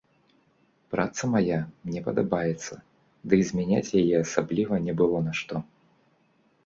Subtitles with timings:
[0.93, 2.73] Праца мая мне падабаецца,
[3.33, 5.55] ды і змяняць яе асабліва не было на што.